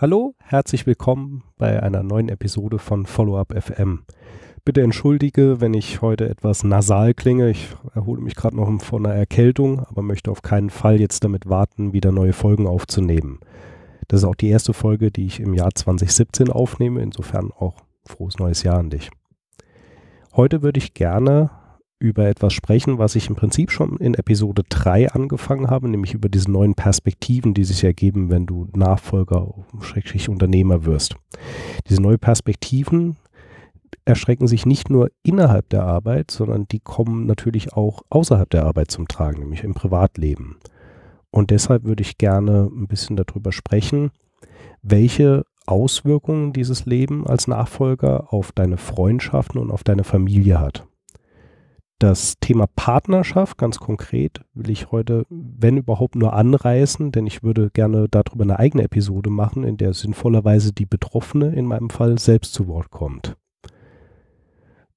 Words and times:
Hallo, 0.00 0.34
herzlich 0.38 0.86
willkommen 0.86 1.42
bei 1.58 1.82
einer 1.82 2.02
neuen 2.02 2.30
Episode 2.30 2.78
von 2.78 3.04
Follow-up 3.04 3.52
FM. 3.52 4.04
Bitte 4.64 4.80
entschuldige, 4.80 5.60
wenn 5.60 5.74
ich 5.74 6.00
heute 6.00 6.26
etwas 6.26 6.64
nasal 6.64 7.12
klinge. 7.12 7.50
Ich 7.50 7.68
erhole 7.94 8.22
mich 8.22 8.34
gerade 8.34 8.56
noch 8.56 8.80
von 8.80 9.04
einer 9.04 9.14
Erkältung, 9.14 9.80
aber 9.80 10.00
möchte 10.00 10.30
auf 10.30 10.40
keinen 10.40 10.70
Fall 10.70 10.98
jetzt 10.98 11.22
damit 11.22 11.50
warten, 11.50 11.92
wieder 11.92 12.12
neue 12.12 12.32
Folgen 12.32 12.66
aufzunehmen. 12.66 13.40
Das 14.08 14.20
ist 14.20 14.24
auch 14.24 14.36
die 14.36 14.48
erste 14.48 14.72
Folge, 14.72 15.10
die 15.10 15.26
ich 15.26 15.38
im 15.38 15.52
Jahr 15.52 15.74
2017 15.74 16.48
aufnehme. 16.48 17.02
Insofern 17.02 17.52
auch 17.52 17.74
frohes 18.06 18.38
neues 18.38 18.62
Jahr 18.62 18.78
an 18.78 18.88
dich. 18.88 19.10
Heute 20.32 20.62
würde 20.62 20.78
ich 20.78 20.94
gerne 20.94 21.50
über 22.00 22.26
etwas 22.26 22.54
sprechen, 22.54 22.98
was 22.98 23.14
ich 23.14 23.28
im 23.28 23.36
Prinzip 23.36 23.70
schon 23.70 23.98
in 23.98 24.14
Episode 24.14 24.62
3 24.68 25.12
angefangen 25.12 25.70
habe, 25.70 25.88
nämlich 25.88 26.14
über 26.14 26.28
diese 26.28 26.50
neuen 26.50 26.74
Perspektiven, 26.74 27.54
die 27.54 27.64
sich 27.64 27.84
ergeben, 27.84 28.30
wenn 28.30 28.46
du 28.46 28.66
Nachfolger, 28.74 29.54
Schrägstrich 29.80 30.28
Unternehmer 30.28 30.86
wirst. 30.86 31.14
Diese 31.88 32.00
neuen 32.00 32.18
Perspektiven 32.18 33.16
erschrecken 34.06 34.48
sich 34.48 34.64
nicht 34.64 34.88
nur 34.88 35.10
innerhalb 35.22 35.68
der 35.68 35.84
Arbeit, 35.84 36.30
sondern 36.30 36.66
die 36.66 36.80
kommen 36.80 37.26
natürlich 37.26 37.74
auch 37.74 38.02
außerhalb 38.08 38.48
der 38.48 38.64
Arbeit 38.64 38.90
zum 38.90 39.06
Tragen, 39.06 39.40
nämlich 39.40 39.62
im 39.62 39.74
Privatleben. 39.74 40.56
Und 41.30 41.50
deshalb 41.50 41.84
würde 41.84 42.02
ich 42.02 42.18
gerne 42.18 42.70
ein 42.74 42.88
bisschen 42.88 43.16
darüber 43.16 43.52
sprechen, 43.52 44.10
welche 44.82 45.44
Auswirkungen 45.66 46.54
dieses 46.54 46.86
Leben 46.86 47.26
als 47.26 47.46
Nachfolger 47.46 48.32
auf 48.32 48.52
deine 48.52 48.78
Freundschaften 48.78 49.60
und 49.60 49.70
auf 49.70 49.84
deine 49.84 50.02
Familie 50.02 50.58
hat. 50.58 50.86
Das 52.00 52.38
Thema 52.40 52.66
Partnerschaft, 52.66 53.58
ganz 53.58 53.78
konkret, 53.78 54.40
will 54.54 54.70
ich 54.70 54.90
heute, 54.90 55.26
wenn 55.28 55.76
überhaupt, 55.76 56.16
nur 56.16 56.32
anreißen, 56.32 57.12
denn 57.12 57.26
ich 57.26 57.42
würde 57.42 57.68
gerne 57.68 58.08
darüber 58.10 58.42
eine 58.42 58.58
eigene 58.58 58.84
Episode 58.84 59.28
machen, 59.28 59.64
in 59.64 59.76
der 59.76 59.92
sinnvollerweise 59.92 60.72
die 60.72 60.86
Betroffene 60.86 61.54
in 61.54 61.66
meinem 61.66 61.90
Fall 61.90 62.18
selbst 62.18 62.54
zu 62.54 62.68
Wort 62.68 62.90
kommt. 62.90 63.36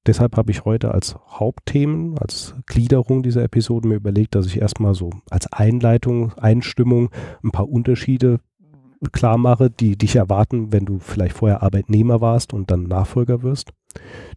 Deshalb 0.06 0.38
habe 0.38 0.52
ich 0.52 0.64
heute 0.64 0.94
als 0.94 1.18
Hauptthemen, 1.28 2.18
als 2.18 2.56
Gliederung 2.68 3.22
dieser 3.22 3.44
Episode 3.44 3.86
mir 3.86 3.96
überlegt, 3.96 4.34
dass 4.36 4.46
ich 4.46 4.62
erstmal 4.62 4.96
so 4.96 5.10
als 5.30 5.52
Einleitung, 5.52 6.32
Einstimmung 6.38 7.10
ein 7.44 7.52
paar 7.52 7.68
Unterschiede 7.68 8.40
klar 9.12 9.38
mache, 9.38 9.70
die 9.70 9.98
dich 9.98 10.16
erwarten, 10.16 10.72
wenn 10.72 10.86
du 10.86 11.00
vielleicht 11.00 11.38
vorher 11.38 11.64
Arbeitnehmer 11.64 12.22
warst 12.22 12.54
und 12.54 12.72
dann 12.72 12.84
Nachfolger 12.84 13.44
wirst 13.44 13.72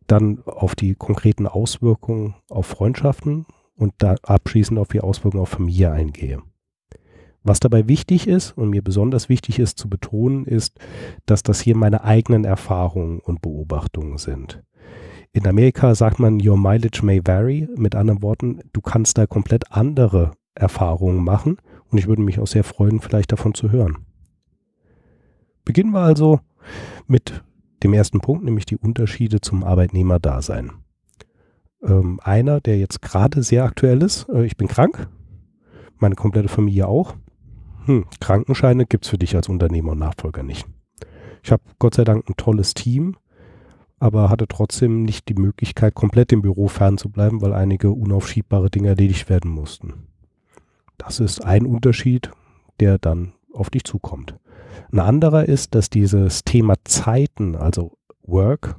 dann 0.06 0.42
auf 0.44 0.74
die 0.74 0.94
konkreten 0.94 1.46
Auswirkungen 1.46 2.34
auf 2.48 2.66
Freundschaften 2.66 3.46
und 3.76 3.94
da 3.98 4.16
abschließend 4.22 4.78
auf 4.78 4.88
die 4.88 5.00
Auswirkungen 5.00 5.42
auf 5.42 5.50
Familie 5.50 5.92
eingehe. 5.92 6.42
Was 7.42 7.60
dabei 7.60 7.86
wichtig 7.86 8.26
ist 8.26 8.52
und 8.52 8.70
mir 8.70 8.82
besonders 8.82 9.28
wichtig 9.28 9.60
ist 9.60 9.78
zu 9.78 9.88
betonen, 9.88 10.46
ist, 10.46 10.78
dass 11.26 11.42
das 11.42 11.60
hier 11.60 11.76
meine 11.76 12.02
eigenen 12.02 12.44
Erfahrungen 12.44 13.20
und 13.20 13.40
Beobachtungen 13.40 14.18
sind. 14.18 14.62
In 15.32 15.46
Amerika 15.46 15.94
sagt 15.94 16.18
man, 16.18 16.40
your 16.44 16.56
mileage 16.56 17.04
may 17.04 17.20
vary. 17.24 17.68
Mit 17.76 17.94
anderen 17.94 18.22
Worten, 18.22 18.60
du 18.72 18.80
kannst 18.80 19.18
da 19.18 19.26
komplett 19.26 19.70
andere 19.70 20.32
Erfahrungen 20.54 21.22
machen 21.22 21.58
und 21.90 21.98
ich 21.98 22.08
würde 22.08 22.22
mich 22.22 22.40
auch 22.40 22.46
sehr 22.46 22.64
freuen, 22.64 23.00
vielleicht 23.00 23.30
davon 23.30 23.54
zu 23.54 23.70
hören. 23.70 24.06
Beginnen 25.66 25.90
wir 25.90 26.00
also 26.00 26.40
mit 27.06 27.42
dem 27.82 27.92
ersten 27.92 28.20
Punkt, 28.20 28.44
nämlich 28.44 28.64
die 28.64 28.78
Unterschiede 28.78 29.40
zum 29.40 29.64
Arbeitnehmerdasein. 29.64 30.70
Ähm, 31.82 32.20
einer, 32.22 32.60
der 32.60 32.78
jetzt 32.78 33.02
gerade 33.02 33.42
sehr 33.42 33.64
aktuell 33.64 34.02
ist, 34.02 34.28
äh, 34.28 34.46
ich 34.46 34.56
bin 34.56 34.68
krank, 34.68 35.08
meine 35.98 36.14
komplette 36.14 36.48
Familie 36.48 36.86
auch. 36.86 37.16
Hm, 37.84 38.06
Krankenscheine 38.20 38.86
gibt 38.86 39.04
es 39.04 39.10
für 39.10 39.18
dich 39.18 39.34
als 39.36 39.48
Unternehmer 39.48 39.92
und 39.92 39.98
Nachfolger 39.98 40.42
nicht. 40.44 40.66
Ich 41.42 41.50
habe 41.50 41.62
Gott 41.78 41.94
sei 41.94 42.04
Dank 42.04 42.28
ein 42.28 42.36
tolles 42.36 42.72
Team, 42.72 43.16
aber 43.98 44.30
hatte 44.30 44.46
trotzdem 44.46 45.02
nicht 45.02 45.28
die 45.28 45.34
Möglichkeit, 45.34 45.94
komplett 45.94 46.32
im 46.32 46.42
Büro 46.42 46.68
fernzubleiben, 46.68 47.42
weil 47.42 47.52
einige 47.52 47.90
unaufschiebbare 47.90 48.70
Dinge 48.70 48.88
erledigt 48.88 49.28
werden 49.28 49.50
mussten. 49.50 50.06
Das 50.96 51.18
ist 51.18 51.44
ein 51.44 51.66
Unterschied, 51.66 52.30
der 52.78 52.98
dann 52.98 53.32
auf 53.52 53.68
dich 53.68 53.84
zukommt. 53.84 54.38
Ein 54.92 55.00
anderer 55.00 55.46
ist, 55.46 55.74
dass 55.74 55.90
dieses 55.90 56.44
Thema 56.44 56.74
Zeiten, 56.84 57.56
also 57.56 57.96
Work 58.22 58.76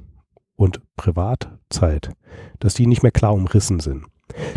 und 0.56 0.80
Privatzeit, 0.96 2.10
dass 2.58 2.74
die 2.74 2.86
nicht 2.86 3.02
mehr 3.02 3.12
klar 3.12 3.34
umrissen 3.34 3.80
sind. 3.80 4.06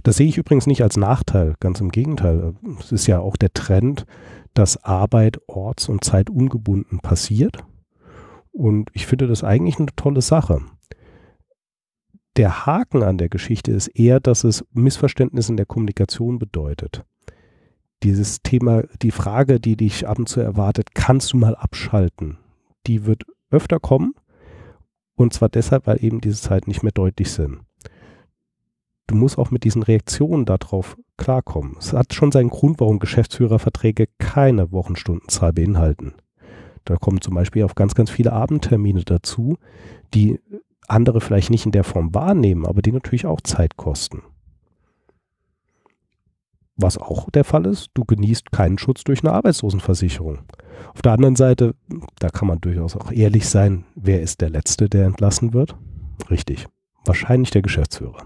Das 0.03 0.17
sehe 0.17 0.27
ich 0.27 0.37
übrigens 0.37 0.67
nicht 0.67 0.83
als 0.83 0.97
Nachteil, 0.97 1.55
ganz 1.59 1.79
im 1.79 1.89
Gegenteil. 1.89 2.55
Es 2.79 2.91
ist 2.91 3.07
ja 3.07 3.19
auch 3.19 3.37
der 3.37 3.53
Trend, 3.53 4.05
dass 4.53 4.83
Arbeit 4.83 5.39
orts- 5.47 5.87
und 5.87 6.03
zeitungebunden 6.03 6.99
passiert. 6.99 7.63
Und 8.51 8.89
ich 8.93 9.07
finde 9.07 9.27
das 9.27 9.43
eigentlich 9.43 9.79
eine 9.79 9.95
tolle 9.95 10.21
Sache. 10.21 10.61
Der 12.35 12.65
Haken 12.65 13.03
an 13.03 13.17
der 13.17 13.29
Geschichte 13.29 13.71
ist 13.71 13.87
eher, 13.87 14.19
dass 14.19 14.43
es 14.43 14.65
Missverständnisse 14.73 15.51
in 15.51 15.57
der 15.57 15.65
Kommunikation 15.65 16.39
bedeutet 16.39 17.05
dieses 18.03 18.41
Thema, 18.41 18.83
die 19.01 19.11
Frage, 19.11 19.59
die 19.59 19.77
dich 19.77 20.07
ab 20.07 20.19
und 20.19 20.27
zu 20.27 20.41
erwartet, 20.41 20.95
kannst 20.95 21.33
du 21.33 21.37
mal 21.37 21.55
abschalten? 21.55 22.37
Die 22.87 23.05
wird 23.05 23.25
öfter 23.51 23.79
kommen. 23.79 24.15
Und 25.15 25.33
zwar 25.33 25.49
deshalb, 25.49 25.85
weil 25.85 26.03
eben 26.03 26.21
diese 26.21 26.41
Zeiten 26.41 26.69
nicht 26.69 26.83
mehr 26.83 26.91
deutlich 26.91 27.31
sind. 27.31 27.59
Du 29.07 29.15
musst 29.15 29.37
auch 29.37 29.51
mit 29.51 29.65
diesen 29.65 29.83
Reaktionen 29.83 30.45
darauf 30.45 30.97
klarkommen. 31.17 31.75
Es 31.77 31.93
hat 31.93 32.13
schon 32.13 32.31
seinen 32.31 32.49
Grund, 32.49 32.79
warum 32.79 32.97
Geschäftsführerverträge 32.97 34.07
keine 34.17 34.71
Wochenstundenzahl 34.71 35.53
beinhalten. 35.53 36.13
Da 36.85 36.95
kommen 36.95 37.21
zum 37.21 37.35
Beispiel 37.35 37.63
auf 37.63 37.75
ganz, 37.75 37.93
ganz 37.93 38.09
viele 38.09 38.33
Abendtermine 38.33 39.03
dazu, 39.03 39.57
die 40.13 40.39
andere 40.87 41.21
vielleicht 41.21 41.51
nicht 41.51 41.65
in 41.65 41.71
der 41.71 41.83
Form 41.83 42.15
wahrnehmen, 42.15 42.65
aber 42.65 42.81
die 42.81 42.91
natürlich 42.91 43.25
auch 43.25 43.41
Zeit 43.41 43.77
kosten. 43.77 44.23
Was 46.75 46.97
auch 46.97 47.29
der 47.29 47.43
Fall 47.43 47.65
ist, 47.65 47.89
du 47.93 48.05
genießt 48.05 48.51
keinen 48.51 48.77
Schutz 48.77 49.03
durch 49.03 49.23
eine 49.23 49.33
Arbeitslosenversicherung. 49.33 50.39
Auf 50.93 51.01
der 51.01 51.13
anderen 51.13 51.35
Seite, 51.35 51.75
da 52.19 52.29
kann 52.29 52.47
man 52.47 52.59
durchaus 52.59 52.95
auch 52.95 53.11
ehrlich 53.11 53.47
sein, 53.47 53.85
wer 53.95 54.21
ist 54.21 54.41
der 54.41 54.49
Letzte, 54.49 54.89
der 54.89 55.05
entlassen 55.05 55.53
wird? 55.53 55.75
Richtig, 56.29 56.67
wahrscheinlich 57.05 57.51
der 57.51 57.61
Geschäftsführer. 57.61 58.23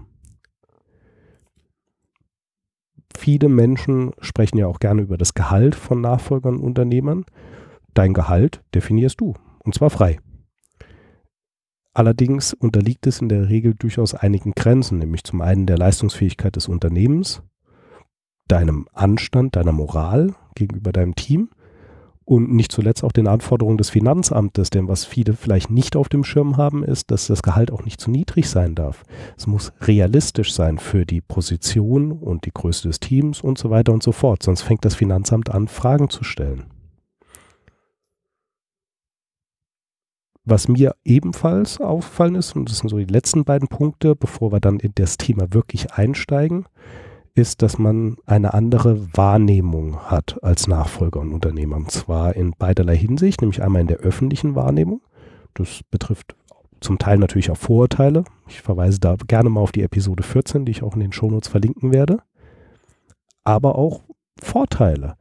Viele 3.16 3.48
Menschen 3.48 4.12
sprechen 4.20 4.58
ja 4.58 4.66
auch 4.66 4.78
gerne 4.78 5.02
über 5.02 5.16
das 5.16 5.34
Gehalt 5.34 5.74
von 5.74 6.00
Nachfolgern 6.00 6.56
und 6.56 6.62
Unternehmern. 6.62 7.24
Dein 7.94 8.14
Gehalt 8.14 8.62
definierst 8.74 9.20
du, 9.20 9.34
und 9.64 9.74
zwar 9.74 9.90
frei. 9.90 10.18
Allerdings 11.94 12.52
unterliegt 12.52 13.06
es 13.06 13.22
in 13.22 13.30
der 13.30 13.48
Regel 13.48 13.74
durchaus 13.74 14.14
einigen 14.14 14.52
Grenzen, 14.52 14.98
nämlich 14.98 15.24
zum 15.24 15.40
einen 15.40 15.64
der 15.64 15.78
Leistungsfähigkeit 15.78 16.54
des 16.54 16.68
Unternehmens, 16.68 17.42
deinem 18.48 18.88
Anstand, 18.92 19.56
deiner 19.56 19.72
Moral 19.72 20.34
gegenüber 20.54 20.92
deinem 20.92 21.14
Team 21.14 21.50
und 22.26 22.52
nicht 22.52 22.72
zuletzt 22.72 23.04
auch 23.04 23.12
den 23.12 23.28
Anforderungen 23.28 23.78
des 23.78 23.88
Finanzamtes, 23.88 24.70
denn 24.70 24.88
was 24.88 25.04
viele 25.04 25.34
vielleicht 25.34 25.70
nicht 25.70 25.94
auf 25.94 26.08
dem 26.08 26.24
Schirm 26.24 26.56
haben, 26.56 26.82
ist, 26.82 27.12
dass 27.12 27.28
das 27.28 27.42
Gehalt 27.42 27.70
auch 27.70 27.84
nicht 27.84 28.00
zu 28.00 28.10
niedrig 28.10 28.50
sein 28.50 28.74
darf. 28.74 29.04
Es 29.38 29.46
muss 29.46 29.72
realistisch 29.80 30.52
sein 30.52 30.78
für 30.78 31.06
die 31.06 31.20
Position 31.20 32.10
und 32.12 32.44
die 32.44 32.52
Größe 32.52 32.88
des 32.88 32.98
Teams 32.98 33.40
und 33.40 33.58
so 33.58 33.70
weiter 33.70 33.92
und 33.92 34.02
so 34.02 34.10
fort, 34.10 34.42
sonst 34.42 34.62
fängt 34.62 34.84
das 34.84 34.96
Finanzamt 34.96 35.50
an, 35.50 35.68
Fragen 35.68 36.10
zu 36.10 36.24
stellen. 36.24 36.64
Was 40.44 40.68
mir 40.68 40.94
ebenfalls 41.04 41.80
auffallen 41.80 42.34
ist, 42.34 42.54
und 42.54 42.68
das 42.70 42.78
sind 42.78 42.88
so 42.88 42.98
die 42.98 43.04
letzten 43.04 43.44
beiden 43.44 43.68
Punkte, 43.68 44.14
bevor 44.14 44.52
wir 44.52 44.60
dann 44.60 44.78
in 44.78 44.92
das 44.94 45.16
Thema 45.16 45.52
wirklich 45.52 45.92
einsteigen, 45.92 46.66
ist, 47.36 47.60
dass 47.60 47.78
man 47.78 48.16
eine 48.24 48.54
andere 48.54 49.14
Wahrnehmung 49.14 49.98
hat 49.98 50.42
als 50.42 50.66
Nachfolger 50.66 51.20
und 51.20 51.32
Unternehmer. 51.32 51.76
Und 51.76 51.90
zwar 51.90 52.34
in 52.34 52.52
beiderlei 52.52 52.96
Hinsicht, 52.96 53.42
nämlich 53.42 53.62
einmal 53.62 53.82
in 53.82 53.88
der 53.88 53.98
öffentlichen 53.98 54.54
Wahrnehmung. 54.54 55.02
Das 55.54 55.82
betrifft 55.90 56.34
zum 56.80 56.98
Teil 56.98 57.18
natürlich 57.18 57.50
auch 57.50 57.56
Vorurteile. 57.56 58.24
Ich 58.48 58.62
verweise 58.62 59.00
da 59.00 59.16
gerne 59.16 59.50
mal 59.50 59.60
auf 59.60 59.72
die 59.72 59.82
Episode 59.82 60.22
14, 60.22 60.64
die 60.64 60.72
ich 60.72 60.82
auch 60.82 60.94
in 60.94 61.00
den 61.00 61.12
Shownotes 61.12 61.48
verlinken 61.48 61.92
werde. 61.92 62.20
Aber 63.44 63.76
auch 63.76 64.02
Vorteile. 64.38 65.16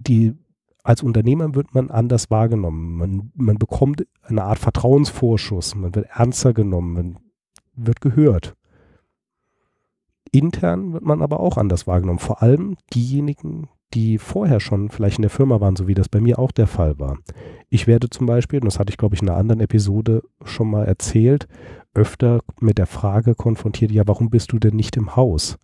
Die, 0.00 0.34
als 0.82 1.02
Unternehmer 1.02 1.54
wird 1.54 1.74
man 1.74 1.90
anders 1.90 2.30
wahrgenommen. 2.30 2.96
Man, 2.96 3.32
man 3.34 3.56
bekommt 3.56 4.04
eine 4.22 4.42
Art 4.42 4.58
Vertrauensvorschuss. 4.58 5.76
Man 5.76 5.94
wird 5.94 6.06
ernster 6.12 6.52
genommen. 6.54 6.92
Man 6.92 7.18
wird 7.74 8.00
gehört. 8.00 8.56
Intern 10.32 10.92
wird 10.92 11.04
man 11.04 11.22
aber 11.22 11.40
auch 11.40 11.56
anders 11.56 11.86
wahrgenommen. 11.86 12.18
Vor 12.18 12.42
allem 12.42 12.76
diejenigen, 12.94 13.68
die 13.94 14.18
vorher 14.18 14.60
schon 14.60 14.90
vielleicht 14.90 15.18
in 15.18 15.22
der 15.22 15.30
Firma 15.30 15.60
waren, 15.60 15.76
so 15.76 15.88
wie 15.88 15.94
das 15.94 16.08
bei 16.08 16.20
mir 16.20 16.38
auch 16.38 16.52
der 16.52 16.66
Fall 16.66 16.98
war. 16.98 17.18
Ich 17.68 17.86
werde 17.86 18.08
zum 18.08 18.26
Beispiel, 18.26 18.60
und 18.60 18.66
das 18.66 18.78
hatte 18.78 18.90
ich 18.90 18.98
glaube 18.98 19.14
ich 19.14 19.22
in 19.22 19.28
einer 19.28 19.38
anderen 19.38 19.60
Episode 19.60 20.22
schon 20.44 20.70
mal 20.70 20.84
erzählt, 20.84 21.48
öfter 21.94 22.40
mit 22.60 22.78
der 22.78 22.86
Frage 22.86 23.34
konfrontiert, 23.34 23.90
ja, 23.90 24.04
warum 24.06 24.30
bist 24.30 24.52
du 24.52 24.58
denn 24.58 24.76
nicht 24.76 24.96
im 24.96 25.16
Haus? 25.16 25.58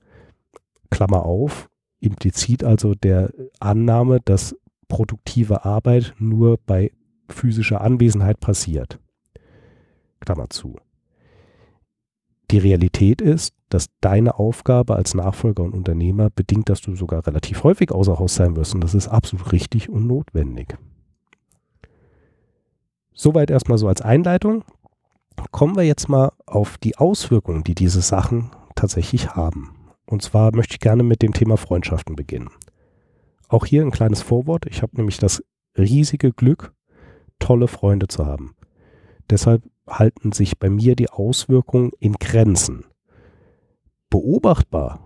Klammer 0.90 1.24
auf, 1.24 1.68
implizit 2.00 2.64
also 2.64 2.94
der 2.94 3.32
Annahme, 3.60 4.20
dass 4.24 4.56
produktive 4.88 5.64
Arbeit 5.64 6.14
nur 6.18 6.58
bei 6.64 6.92
physischer 7.28 7.80
Anwesenheit 7.80 8.40
passiert. 8.40 8.98
Klammer 10.20 10.50
zu. 10.50 10.76
Die 12.50 12.58
Realität 12.58 13.20
ist, 13.20 13.54
dass 13.68 13.88
deine 14.00 14.38
Aufgabe 14.38 14.94
als 14.94 15.14
Nachfolger 15.14 15.64
und 15.64 15.74
Unternehmer 15.74 16.30
bedingt, 16.30 16.68
dass 16.68 16.80
du 16.80 16.94
sogar 16.94 17.26
relativ 17.26 17.64
häufig 17.64 17.90
außer 17.90 18.18
Haus 18.18 18.36
sein 18.36 18.54
wirst 18.56 18.74
und 18.74 18.82
das 18.82 18.94
ist 18.94 19.08
absolut 19.08 19.52
richtig 19.52 19.88
und 19.88 20.06
notwendig. 20.06 20.76
Soweit 23.12 23.50
erstmal 23.50 23.78
so 23.78 23.88
als 23.88 24.02
Einleitung. 24.02 24.62
Kommen 25.50 25.76
wir 25.76 25.82
jetzt 25.82 26.08
mal 26.08 26.32
auf 26.46 26.78
die 26.78 26.96
Auswirkungen, 26.96 27.64
die 27.64 27.74
diese 27.74 28.02
Sachen 28.02 28.50
tatsächlich 28.74 29.30
haben. 29.30 29.74
Und 30.04 30.22
zwar 30.22 30.54
möchte 30.54 30.74
ich 30.74 30.80
gerne 30.80 31.02
mit 31.02 31.22
dem 31.22 31.32
Thema 31.32 31.56
Freundschaften 31.56 32.14
beginnen. 32.14 32.50
Auch 33.48 33.66
hier 33.66 33.82
ein 33.82 33.90
kleines 33.90 34.22
Vorwort. 34.22 34.66
Ich 34.66 34.82
habe 34.82 34.96
nämlich 34.96 35.18
das 35.18 35.42
riesige 35.76 36.32
Glück, 36.32 36.72
tolle 37.38 37.68
Freunde 37.68 38.08
zu 38.08 38.24
haben. 38.26 38.55
Deshalb 39.30 39.62
halten 39.88 40.32
sich 40.32 40.58
bei 40.58 40.70
mir 40.70 40.96
die 40.96 41.10
Auswirkungen 41.10 41.92
in 41.98 42.14
Grenzen. 42.14 42.84
Beobachtbar 44.10 45.00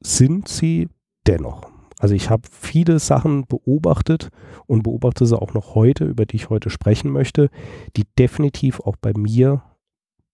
sind 0.00 0.48
sie 0.48 0.88
dennoch. 1.26 1.70
Also 1.98 2.14
ich 2.14 2.28
habe 2.28 2.42
viele 2.50 2.98
Sachen 2.98 3.46
beobachtet 3.46 4.28
und 4.66 4.82
beobachte 4.82 5.26
sie 5.26 5.40
auch 5.40 5.54
noch 5.54 5.74
heute, 5.74 6.04
über 6.04 6.26
die 6.26 6.36
ich 6.36 6.50
heute 6.50 6.70
sprechen 6.70 7.10
möchte, 7.10 7.50
die 7.96 8.04
definitiv 8.18 8.80
auch 8.80 8.96
bei 8.96 9.12
mir 9.16 9.62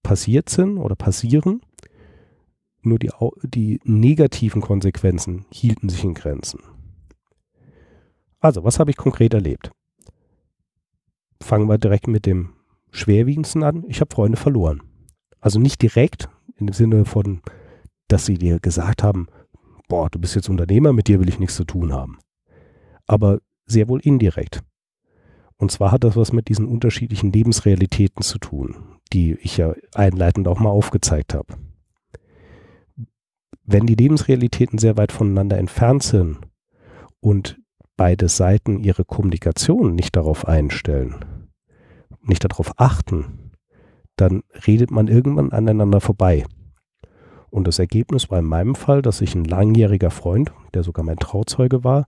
passiert 0.03 0.49
sind 0.49 0.79
oder 0.79 0.97
passieren. 0.97 1.61
Nur 2.83 2.99
die, 2.99 3.11
die 3.43 3.79
negativen 3.85 4.63
Konsequenzen 4.63 5.45
hielten 5.53 5.89
sich 5.89 6.03
in 6.03 6.15
Grenzen. 6.15 6.61
Also, 8.41 8.65
was 8.65 8.79
habe 8.79 8.91
ich 8.91 8.97
konkret 8.97 9.35
erlebt? 9.35 9.71
Fangen 11.43 11.69
wir 11.69 11.79
direkt 11.79 12.07
mit 12.07 12.27
dem 12.27 12.51
schwerwiegendsten 12.91 13.63
an. 13.63 13.85
Ich 13.89 14.01
habe 14.01 14.15
Freunde 14.15 14.37
verloren. 14.37 14.83
Also 15.41 15.59
nicht 15.59 15.81
direkt 15.83 16.29
in 16.57 16.67
dem 16.67 16.75
Sinne 16.75 17.05
von, 17.05 17.41
dass 18.09 18.27
sie 18.27 18.39
dir 18.39 18.61
gesagt 18.61 19.03
haben, 19.03 19.29
boah, 19.89 20.09
du 20.11 20.19
bist 20.19 20.35
jetzt 20.35 20.49
Unternehmer, 20.49 20.93
mit 20.93 21.09
dir 21.09 21.21
will 21.21 21.29
ich 21.29 21.39
nichts 21.39 21.57
zu 21.57 21.65
tun 21.65 21.93
haben. 21.93 22.19
Aber 23.07 23.41
sehr 23.67 23.89
wohl 23.89 24.01
indirekt. 24.01 24.63
Und 25.57 25.71
zwar 25.71 25.93
hat 25.93 26.05
das 26.05 26.17
was 26.17 26.33
mit 26.33 26.49
diesen 26.49 26.67
unterschiedlichen 26.67 27.33
Lebensrealitäten 27.33 28.23
zu 28.23 28.39
tun, 28.39 28.99
die 29.13 29.35
ich 29.43 29.59
ja 29.59 29.75
einleitend 29.95 30.49
auch 30.49 30.59
mal 30.59 30.71
aufgezeigt 30.71 31.35
habe. 31.35 31.55
Wenn 33.65 33.87
die 33.87 33.95
Lebensrealitäten 33.95 34.79
sehr 34.79 34.97
weit 34.97 35.13
voneinander 35.13 35.59
entfernt 35.59 36.03
sind 36.03 36.39
und 37.21 37.60
beide 38.01 38.31
Seiten 38.31 38.79
ihre 38.79 39.05
Kommunikation 39.05 39.95
nicht 39.95 40.17
darauf 40.17 40.49
einstellen, 40.49 41.23
nicht 42.23 42.43
darauf 42.51 42.73
achten, 42.79 43.51
dann 44.17 44.43
redet 44.67 44.91
man 44.91 45.07
irgendwann 45.07 45.53
aneinander 45.53 46.01
vorbei. 46.01 46.47
Und 47.51 47.69
das 47.69 47.79
Ergebnis 47.79 48.31
war 48.31 48.39
in 48.39 48.47
meinem 48.47 48.75
Fall, 48.75 49.03
dass 49.03 49.19
sich 49.19 49.35
ein 49.35 49.45
langjähriger 49.45 50.11
Freund, 50.11 50.51
der 50.73 50.83
sogar 50.83 51.05
mein 51.05 51.19
Trauzeuge 51.19 51.85
war, 51.85 52.07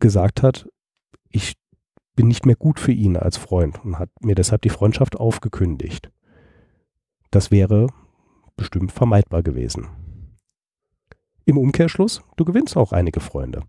gesagt 0.00 0.42
hat, 0.42 0.68
ich 1.28 1.54
bin 2.16 2.26
nicht 2.26 2.44
mehr 2.44 2.56
gut 2.56 2.80
für 2.80 2.90
ihn 2.90 3.16
als 3.16 3.36
Freund 3.36 3.84
und 3.84 4.00
hat 4.00 4.10
mir 4.20 4.34
deshalb 4.34 4.62
die 4.62 4.68
Freundschaft 4.68 5.14
aufgekündigt. 5.14 6.10
Das 7.30 7.52
wäre 7.52 7.86
bestimmt 8.56 8.90
vermeidbar 8.90 9.44
gewesen. 9.44 9.86
Im 11.44 11.56
Umkehrschluss, 11.56 12.24
du 12.34 12.44
gewinnst 12.44 12.76
auch 12.76 12.90
einige 12.90 13.20
Freunde. 13.20 13.62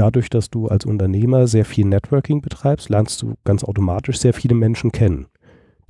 Dadurch, 0.00 0.30
dass 0.30 0.48
du 0.48 0.66
als 0.66 0.86
Unternehmer 0.86 1.46
sehr 1.46 1.66
viel 1.66 1.84
Networking 1.84 2.40
betreibst, 2.40 2.88
lernst 2.88 3.20
du 3.20 3.34
ganz 3.44 3.62
automatisch 3.62 4.18
sehr 4.18 4.32
viele 4.32 4.54
Menschen 4.54 4.92
kennen. 4.92 5.26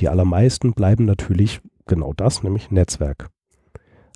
Die 0.00 0.08
allermeisten 0.08 0.72
bleiben 0.72 1.04
natürlich 1.04 1.60
genau 1.86 2.12
das, 2.12 2.42
nämlich 2.42 2.72
Netzwerk. 2.72 3.28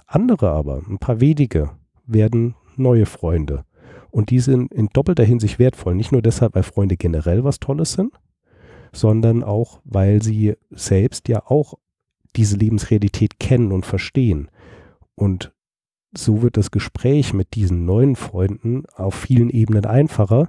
Andere 0.08 0.50
aber, 0.50 0.82
ein 0.88 0.98
paar 0.98 1.20
wenige, 1.20 1.70
werden 2.06 2.56
neue 2.74 3.06
Freunde. 3.06 3.66
Und 4.10 4.30
die 4.30 4.40
sind 4.40 4.74
in 4.74 4.88
doppelter 4.92 5.22
Hinsicht 5.22 5.60
wertvoll. 5.60 5.94
Nicht 5.94 6.10
nur 6.10 6.22
deshalb, 6.22 6.56
weil 6.56 6.64
Freunde 6.64 6.96
generell 6.96 7.44
was 7.44 7.60
Tolles 7.60 7.92
sind, 7.92 8.14
sondern 8.92 9.44
auch, 9.44 9.80
weil 9.84 10.24
sie 10.24 10.54
selbst 10.70 11.28
ja 11.28 11.40
auch 11.46 11.74
diese 12.34 12.56
Lebensrealität 12.56 13.38
kennen 13.38 13.70
und 13.70 13.86
verstehen. 13.86 14.50
Und 15.14 15.54
so 16.16 16.42
wird 16.42 16.56
das 16.56 16.70
Gespräch 16.70 17.32
mit 17.32 17.54
diesen 17.54 17.84
neuen 17.84 18.16
Freunden 18.16 18.84
auf 18.94 19.14
vielen 19.14 19.50
Ebenen 19.50 19.86
einfacher, 19.86 20.48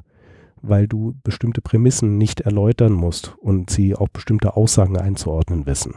weil 0.61 0.87
du 0.87 1.15
bestimmte 1.23 1.61
Prämissen 1.61 2.17
nicht 2.17 2.41
erläutern 2.41 2.93
musst 2.93 3.35
und 3.39 3.69
sie 3.69 3.95
auch 3.95 4.09
bestimmte 4.09 4.55
Aussagen 4.55 4.97
einzuordnen 4.97 5.65
wissen. 5.65 5.95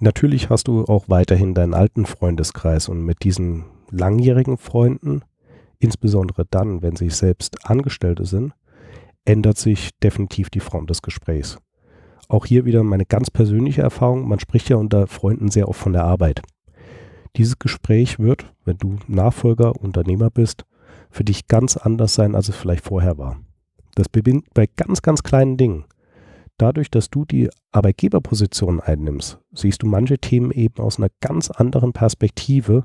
Natürlich 0.00 0.48
hast 0.48 0.68
du 0.68 0.84
auch 0.84 1.08
weiterhin 1.08 1.54
deinen 1.54 1.74
alten 1.74 2.06
Freundeskreis 2.06 2.88
und 2.88 3.04
mit 3.04 3.24
diesen 3.24 3.64
langjährigen 3.90 4.56
Freunden, 4.56 5.22
insbesondere 5.80 6.44
dann, 6.48 6.82
wenn 6.82 6.94
sie 6.94 7.10
selbst 7.10 7.68
Angestellte 7.68 8.24
sind, 8.24 8.52
ändert 9.24 9.58
sich 9.58 9.90
definitiv 10.02 10.50
die 10.50 10.60
Form 10.60 10.86
des 10.86 11.02
Gesprächs. 11.02 11.58
Auch 12.28 12.46
hier 12.46 12.64
wieder 12.64 12.82
meine 12.82 13.06
ganz 13.06 13.30
persönliche 13.30 13.82
Erfahrung, 13.82 14.28
man 14.28 14.38
spricht 14.38 14.68
ja 14.68 14.76
unter 14.76 15.06
Freunden 15.06 15.50
sehr 15.50 15.68
oft 15.68 15.80
von 15.80 15.92
der 15.92 16.04
Arbeit. 16.04 16.42
Dieses 17.38 17.60
Gespräch 17.60 18.18
wird, 18.18 18.52
wenn 18.64 18.78
du 18.78 18.96
Nachfolger, 19.06 19.80
Unternehmer 19.80 20.28
bist, 20.28 20.64
für 21.08 21.22
dich 21.22 21.46
ganz 21.46 21.76
anders 21.76 22.14
sein, 22.14 22.34
als 22.34 22.48
es 22.48 22.56
vielleicht 22.56 22.84
vorher 22.84 23.16
war. 23.16 23.38
Das 23.94 24.08
beginnt 24.08 24.52
bei 24.54 24.66
ganz, 24.66 25.02
ganz 25.02 25.22
kleinen 25.22 25.56
Dingen. 25.56 25.84
Dadurch, 26.56 26.90
dass 26.90 27.10
du 27.10 27.24
die 27.24 27.48
Arbeitgeberposition 27.70 28.80
einnimmst, 28.80 29.38
siehst 29.52 29.84
du 29.84 29.86
manche 29.86 30.18
Themen 30.18 30.50
eben 30.50 30.82
aus 30.82 30.98
einer 30.98 31.10
ganz 31.20 31.50
anderen 31.50 31.92
Perspektive, 31.92 32.84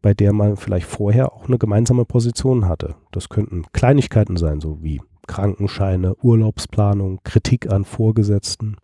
bei 0.00 0.14
der 0.14 0.32
man 0.32 0.56
vielleicht 0.56 0.86
vorher 0.86 1.32
auch 1.32 1.48
eine 1.48 1.58
gemeinsame 1.58 2.04
Position 2.04 2.68
hatte. 2.68 2.94
Das 3.10 3.28
könnten 3.28 3.64
Kleinigkeiten 3.72 4.36
sein, 4.36 4.60
so 4.60 4.84
wie 4.84 5.02
Krankenscheine, 5.26 6.14
Urlaubsplanung, 6.22 7.20
Kritik 7.24 7.70
an 7.70 7.84
Vorgesetzten 7.84 8.76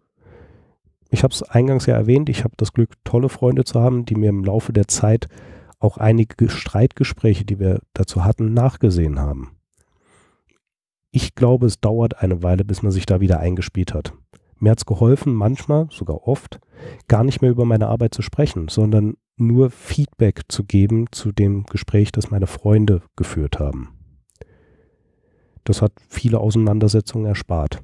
ich 1.10 1.22
habe 1.22 1.32
es 1.32 1.42
eingangs 1.42 1.86
ja 1.86 1.94
erwähnt, 1.94 2.28
ich 2.28 2.44
habe 2.44 2.54
das 2.56 2.72
Glück, 2.72 2.94
tolle 3.04 3.28
Freunde 3.28 3.64
zu 3.64 3.80
haben, 3.80 4.04
die 4.04 4.14
mir 4.14 4.30
im 4.30 4.44
Laufe 4.44 4.72
der 4.72 4.88
Zeit 4.88 5.28
auch 5.78 5.98
einige 5.98 6.48
Streitgespräche, 6.48 7.44
die 7.44 7.58
wir 7.58 7.80
dazu 7.92 8.24
hatten, 8.24 8.54
nachgesehen 8.54 9.20
haben. 9.20 9.52
Ich 11.10 11.34
glaube, 11.34 11.66
es 11.66 11.80
dauert 11.80 12.22
eine 12.22 12.42
Weile, 12.42 12.64
bis 12.64 12.82
man 12.82 12.92
sich 12.92 13.06
da 13.06 13.20
wieder 13.20 13.40
eingespielt 13.40 13.94
hat. 13.94 14.12
Mir 14.58 14.70
hat 14.70 14.78
es 14.78 14.86
geholfen, 14.86 15.34
manchmal, 15.34 15.88
sogar 15.90 16.26
oft, 16.26 16.60
gar 17.08 17.24
nicht 17.24 17.42
mehr 17.42 17.50
über 17.50 17.64
meine 17.64 17.88
Arbeit 17.88 18.14
zu 18.14 18.22
sprechen, 18.22 18.68
sondern 18.68 19.14
nur 19.36 19.70
Feedback 19.70 20.42
zu 20.48 20.64
geben 20.64 21.06
zu 21.12 21.32
dem 21.32 21.64
Gespräch, 21.64 22.10
das 22.10 22.30
meine 22.30 22.46
Freunde 22.46 23.02
geführt 23.16 23.58
haben. 23.58 23.90
Das 25.64 25.82
hat 25.82 25.92
viele 26.08 26.38
Auseinandersetzungen 26.38 27.26
erspart. 27.26 27.82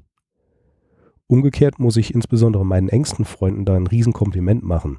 Umgekehrt 1.32 1.78
muss 1.78 1.96
ich 1.96 2.14
insbesondere 2.14 2.66
meinen 2.66 2.90
engsten 2.90 3.24
Freunden 3.24 3.64
da 3.64 3.74
ein 3.74 3.86
Riesenkompliment 3.86 4.62
machen. 4.62 4.98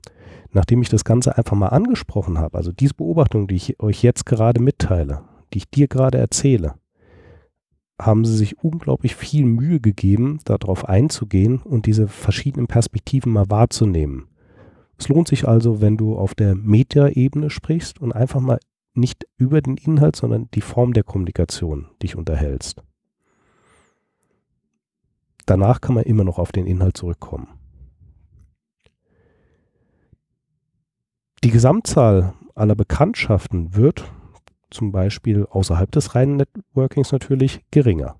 Nachdem 0.51 0.81
ich 0.81 0.89
das 0.89 1.05
Ganze 1.05 1.37
einfach 1.37 1.55
mal 1.55 1.67
angesprochen 1.67 2.39
habe, 2.39 2.57
also 2.57 2.71
diese 2.71 2.95
Beobachtung, 2.95 3.47
die 3.47 3.53
ich 3.53 3.79
euch 3.79 4.01
jetzt 4.01 4.25
gerade 4.25 4.59
mitteile, 4.59 5.21
die 5.53 5.59
ich 5.59 5.69
dir 5.69 5.87
gerade 5.87 6.17
erzähle, 6.17 6.73
haben 8.01 8.25
sie 8.25 8.35
sich 8.35 8.63
unglaublich 8.63 9.15
viel 9.15 9.45
Mühe 9.45 9.79
gegeben, 9.79 10.39
darauf 10.43 10.89
einzugehen 10.89 11.59
und 11.59 11.85
diese 11.85 12.07
verschiedenen 12.07 12.65
Perspektiven 12.65 13.31
mal 13.31 13.51
wahrzunehmen. 13.51 14.25
Es 14.97 15.09
lohnt 15.09 15.27
sich 15.27 15.47
also, 15.47 15.81
wenn 15.81 15.97
du 15.97 16.15
auf 16.15 16.33
der 16.33 16.55
Meta-Ebene 16.55 17.51
sprichst 17.51 18.01
und 18.01 18.11
einfach 18.11 18.39
mal 18.39 18.57
nicht 18.95 19.27
über 19.37 19.61
den 19.61 19.77
Inhalt, 19.77 20.15
sondern 20.15 20.49
die 20.55 20.61
Form 20.61 20.93
der 20.93 21.03
Kommunikation 21.03 21.89
dich 22.01 22.15
unterhältst. 22.15 22.81
Danach 25.45 25.81
kann 25.81 25.95
man 25.95 26.03
immer 26.03 26.23
noch 26.23 26.39
auf 26.39 26.51
den 26.51 26.65
Inhalt 26.65 26.97
zurückkommen. 26.97 27.47
Die 31.43 31.51
Gesamtzahl 31.51 32.33
aller 32.55 32.75
Bekanntschaften 32.75 33.75
wird 33.75 34.05
zum 34.69 34.91
Beispiel 34.91 35.45
außerhalb 35.49 35.91
des 35.91 36.15
reinen 36.15 36.37
Networkings 36.37 37.11
natürlich 37.11 37.61
geringer. 37.71 38.15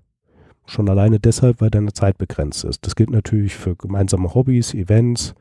Schon 0.66 0.88
alleine 0.88 1.20
deshalb, 1.20 1.60
weil 1.60 1.70
deine 1.70 1.92
Zeit 1.92 2.16
begrenzt 2.18 2.64
ist. 2.64 2.86
Das 2.86 2.96
gilt 2.96 3.10
natürlich 3.10 3.54
für 3.54 3.76
gemeinsame 3.76 4.34
Hobbys, 4.34 4.72
Events. 4.74 5.34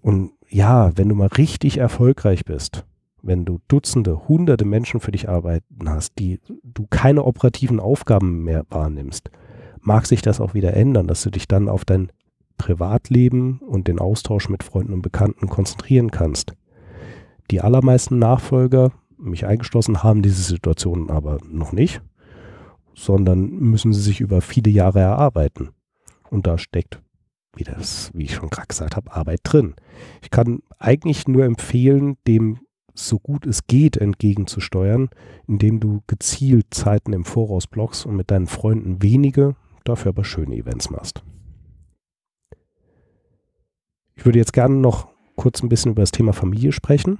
Und 0.00 0.32
ja, 0.48 0.96
wenn 0.96 1.08
du 1.08 1.14
mal 1.14 1.28
richtig 1.28 1.78
erfolgreich 1.78 2.44
bist, 2.44 2.84
wenn 3.22 3.44
du 3.44 3.60
Dutzende, 3.68 4.28
Hunderte 4.28 4.64
Menschen 4.64 5.00
für 5.00 5.12
dich 5.12 5.28
arbeiten 5.28 5.88
hast, 5.88 6.18
die 6.18 6.40
du 6.62 6.86
keine 6.88 7.24
operativen 7.24 7.80
Aufgaben 7.80 8.44
mehr 8.44 8.64
wahrnimmst, 8.70 9.30
mag 9.82 10.06
sich 10.06 10.22
das 10.22 10.40
auch 10.40 10.54
wieder 10.54 10.74
ändern, 10.74 11.06
dass 11.06 11.22
du 11.22 11.30
dich 11.30 11.48
dann 11.48 11.68
auf 11.68 11.84
dein 11.84 12.10
Privatleben 12.56 13.58
und 13.58 13.88
den 13.88 13.98
Austausch 13.98 14.48
mit 14.48 14.62
Freunden 14.62 14.92
und 14.92 15.02
Bekannten 15.02 15.48
konzentrieren 15.48 16.10
kannst. 16.10 16.54
Die 17.50 17.60
allermeisten 17.60 18.18
Nachfolger 18.18 18.92
mich 19.18 19.46
eingeschlossen, 19.46 20.02
haben 20.02 20.22
diese 20.22 20.42
Situation 20.42 21.10
aber 21.10 21.38
noch 21.48 21.72
nicht, 21.72 22.00
sondern 22.94 23.50
müssen 23.50 23.92
sie 23.92 24.00
sich 24.00 24.20
über 24.20 24.40
viele 24.40 24.70
Jahre 24.70 25.00
erarbeiten. 25.00 25.70
Und 26.30 26.46
da 26.46 26.58
steckt, 26.58 27.00
wie, 27.56 27.64
das, 27.64 28.10
wie 28.14 28.24
ich 28.24 28.34
schon 28.34 28.50
gerade 28.50 28.68
gesagt 28.68 28.96
habe, 28.96 29.12
Arbeit 29.12 29.40
drin. 29.42 29.74
Ich 30.22 30.30
kann 30.30 30.60
eigentlich 30.78 31.26
nur 31.26 31.44
empfehlen, 31.44 32.16
dem 32.26 32.60
so 32.94 33.18
gut 33.18 33.46
es 33.46 33.66
geht 33.66 33.96
entgegenzusteuern, 33.96 35.08
indem 35.46 35.78
du 35.78 36.02
gezielt 36.06 36.66
Zeiten 36.70 37.12
im 37.12 37.24
Voraus 37.24 37.66
blockst 37.66 38.06
und 38.06 38.16
mit 38.16 38.30
deinen 38.30 38.48
Freunden 38.48 39.02
wenige, 39.02 39.54
dafür 39.88 40.10
aber 40.10 40.24
schöne 40.24 40.56
Events 40.56 40.90
machst. 40.90 41.22
Ich 44.14 44.24
würde 44.24 44.38
jetzt 44.38 44.52
gerne 44.52 44.76
noch 44.76 45.08
kurz 45.36 45.62
ein 45.62 45.68
bisschen 45.68 45.92
über 45.92 46.02
das 46.02 46.10
Thema 46.10 46.32
Familie 46.32 46.72
sprechen, 46.72 47.18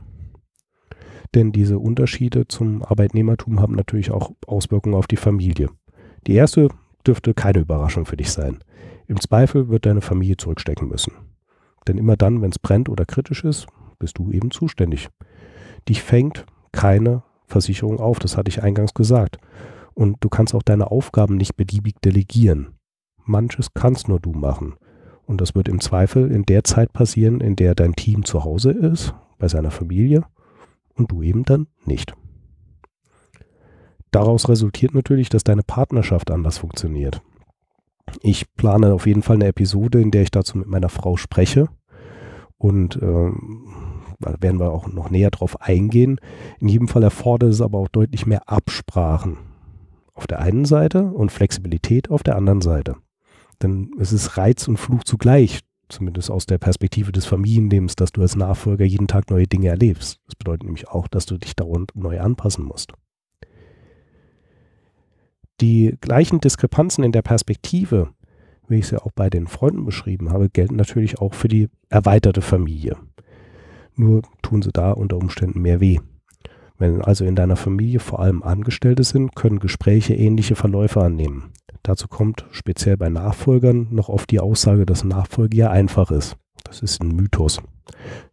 denn 1.34 1.52
diese 1.52 1.78
Unterschiede 1.78 2.48
zum 2.48 2.82
Arbeitnehmertum 2.82 3.60
haben 3.60 3.74
natürlich 3.74 4.10
auch 4.10 4.32
Auswirkungen 4.46 4.94
auf 4.94 5.06
die 5.06 5.16
Familie. 5.16 5.68
Die 6.26 6.34
erste 6.34 6.68
dürfte 7.06 7.34
keine 7.34 7.60
Überraschung 7.60 8.06
für 8.06 8.16
dich 8.16 8.30
sein. 8.30 8.58
Im 9.06 9.20
Zweifel 9.20 9.68
wird 9.68 9.86
deine 9.86 10.00
Familie 10.00 10.36
zurückstecken 10.36 10.88
müssen. 10.88 11.12
Denn 11.86 11.96
immer 11.96 12.16
dann, 12.16 12.42
wenn 12.42 12.50
es 12.50 12.58
brennt 12.58 12.88
oder 12.88 13.06
kritisch 13.06 13.44
ist, 13.44 13.66
bist 13.98 14.18
du 14.18 14.30
eben 14.30 14.50
zuständig. 14.50 15.08
Dich 15.88 16.02
fängt 16.02 16.44
keine 16.72 17.22
Versicherung 17.46 17.98
auf, 17.98 18.18
das 18.18 18.36
hatte 18.36 18.50
ich 18.50 18.62
eingangs 18.62 18.92
gesagt. 18.92 19.38
Und 19.98 20.18
du 20.20 20.28
kannst 20.28 20.54
auch 20.54 20.62
deine 20.62 20.92
Aufgaben 20.92 21.36
nicht 21.36 21.56
beliebig 21.56 21.96
delegieren. 22.04 22.78
Manches 23.24 23.74
kannst 23.74 24.06
nur 24.06 24.20
du 24.20 24.30
machen. 24.30 24.76
Und 25.26 25.40
das 25.40 25.56
wird 25.56 25.66
im 25.66 25.80
Zweifel 25.80 26.30
in 26.30 26.44
der 26.44 26.62
Zeit 26.62 26.92
passieren, 26.92 27.40
in 27.40 27.56
der 27.56 27.74
dein 27.74 27.96
Team 27.96 28.24
zu 28.24 28.44
Hause 28.44 28.70
ist, 28.70 29.12
bei 29.40 29.48
seiner 29.48 29.72
Familie, 29.72 30.22
und 30.94 31.10
du 31.10 31.20
eben 31.22 31.42
dann 31.42 31.66
nicht. 31.84 32.14
Daraus 34.12 34.48
resultiert 34.48 34.94
natürlich, 34.94 35.30
dass 35.30 35.42
deine 35.42 35.64
Partnerschaft 35.64 36.30
anders 36.30 36.58
funktioniert. 36.58 37.20
Ich 38.22 38.54
plane 38.54 38.94
auf 38.94 39.04
jeden 39.04 39.22
Fall 39.22 39.34
eine 39.34 39.48
Episode, 39.48 40.00
in 40.00 40.12
der 40.12 40.22
ich 40.22 40.30
dazu 40.30 40.58
mit 40.58 40.68
meiner 40.68 40.90
Frau 40.90 41.16
spreche. 41.16 41.66
Und 42.56 43.00
da 43.02 43.32
werden 44.40 44.60
wir 44.60 44.70
auch 44.70 44.86
noch 44.86 45.10
näher 45.10 45.32
drauf 45.32 45.60
eingehen. 45.60 46.20
In 46.60 46.68
jedem 46.68 46.86
Fall 46.86 47.02
erfordert 47.02 47.50
es 47.50 47.60
aber 47.60 47.78
auch 47.78 47.88
deutlich 47.88 48.26
mehr 48.26 48.48
Absprachen 48.48 49.47
auf 50.18 50.26
der 50.26 50.40
einen 50.40 50.64
Seite 50.64 51.04
und 51.04 51.30
Flexibilität 51.30 52.10
auf 52.10 52.24
der 52.24 52.34
anderen 52.34 52.60
Seite. 52.60 52.96
Denn 53.62 53.92
es 54.00 54.12
ist 54.12 54.36
Reiz 54.36 54.66
und 54.66 54.76
Fluch 54.76 55.04
zugleich, 55.04 55.60
zumindest 55.88 56.28
aus 56.28 56.44
der 56.44 56.58
Perspektive 56.58 57.12
des 57.12 57.24
Familienlebens, 57.24 57.94
dass 57.94 58.10
du 58.10 58.20
als 58.20 58.34
Nachfolger 58.34 58.84
jeden 58.84 59.06
Tag 59.06 59.30
neue 59.30 59.46
Dinge 59.46 59.68
erlebst. 59.68 60.20
Das 60.26 60.34
bedeutet 60.34 60.64
nämlich 60.64 60.88
auch, 60.88 61.06
dass 61.06 61.24
du 61.26 61.38
dich 61.38 61.54
dauernd 61.54 61.92
neu 61.94 62.20
anpassen 62.20 62.64
musst. 62.64 62.92
Die 65.60 65.96
gleichen 66.00 66.40
Diskrepanzen 66.40 67.04
in 67.04 67.12
der 67.12 67.22
Perspektive, 67.22 68.10
wie 68.66 68.80
ich 68.80 68.88
sie 68.88 69.00
auch 69.00 69.12
bei 69.14 69.30
den 69.30 69.46
Freunden 69.46 69.84
beschrieben 69.84 70.30
habe, 70.30 70.50
gelten 70.50 70.74
natürlich 70.74 71.20
auch 71.20 71.34
für 71.34 71.48
die 71.48 71.68
erweiterte 71.90 72.42
Familie. 72.42 72.96
Nur 73.94 74.22
tun 74.42 74.62
sie 74.62 74.72
da 74.72 74.90
unter 74.90 75.16
Umständen 75.16 75.62
mehr 75.62 75.80
weh. 75.80 76.00
Wenn 76.78 77.02
also 77.02 77.24
in 77.24 77.34
deiner 77.34 77.56
Familie 77.56 77.98
vor 77.98 78.20
allem 78.20 78.42
Angestellte 78.42 79.02
sind, 79.02 79.34
können 79.34 79.58
Gespräche 79.58 80.14
ähnliche 80.14 80.54
Verläufe 80.54 81.02
annehmen. 81.02 81.52
Dazu 81.82 82.06
kommt 82.06 82.46
speziell 82.52 82.96
bei 82.96 83.08
Nachfolgern 83.08 83.88
noch 83.90 84.08
oft 84.08 84.30
die 84.30 84.40
Aussage, 84.40 84.86
dass 84.86 85.04
Nachfolge 85.04 85.56
ja 85.56 85.70
einfach 85.70 86.10
ist. 86.10 86.36
Das 86.64 86.82
ist 86.82 87.02
ein 87.02 87.14
Mythos. 87.16 87.60